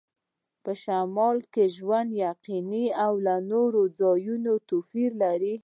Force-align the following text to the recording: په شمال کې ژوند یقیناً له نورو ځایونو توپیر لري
په 0.63 0.71
شمال 0.83 1.37
کې 1.53 1.65
ژوند 1.75 2.09
یقیناً 2.27 3.07
له 3.25 3.35
نورو 3.51 3.81
ځایونو 3.99 4.53
توپیر 4.69 5.11
لري 5.23 5.53